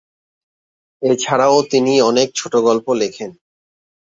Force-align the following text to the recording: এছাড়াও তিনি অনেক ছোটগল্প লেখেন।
এছাড়াও 1.01 1.57
তিনি 1.71 1.93
অনেক 2.01 2.27
ছোটগল্প 2.35 2.85
লেখেন। 2.93 3.31